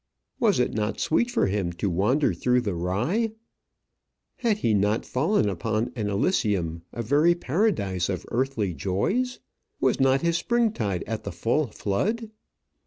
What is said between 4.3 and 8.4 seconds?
Had he not fallen upon an Elysium, a very paradise of